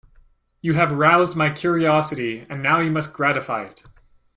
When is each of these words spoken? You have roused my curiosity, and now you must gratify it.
You 0.61 0.73
have 0.73 0.93
roused 0.93 1.35
my 1.37 1.51
curiosity, 1.51 2.47
and 2.49 2.63
now 2.63 2.79
you 2.79 2.89
must 2.89 3.13
gratify 3.13 3.65
it. 3.65 3.83